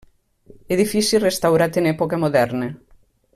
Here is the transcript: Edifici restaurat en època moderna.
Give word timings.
Edifici 0.75 1.19
restaurat 1.23 1.79
en 1.83 1.91
època 1.91 2.21
moderna. 2.25 2.73